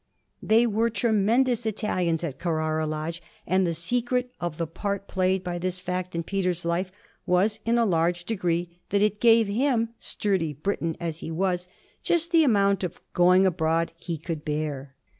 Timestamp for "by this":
5.43-5.79